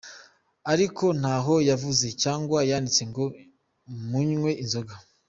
Ariko 0.71 1.05
ntaho 1.19 1.55
yavuze 1.69 2.05
cyangwa 2.23 2.57
yanditse 2.69 3.01
ngo 3.09 3.23
munywe 4.09 4.51
inzoga. 4.63 4.93